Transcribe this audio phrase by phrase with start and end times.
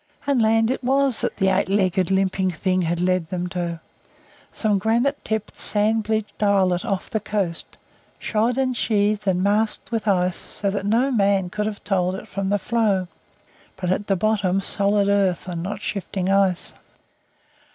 [0.25, 3.81] And land it was that the eight legged, limping Thing had led them to
[4.51, 7.77] some granite tipped, sand beached islet off the coast,
[8.17, 12.27] shod and sheathed and masked with ice so that no man could have told it
[12.27, 13.09] from the floe,
[13.75, 16.73] but at the bottom solid earth, and not shifting ice!